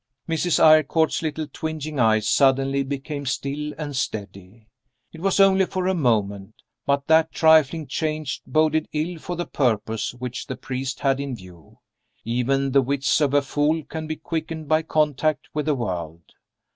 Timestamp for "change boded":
7.85-8.89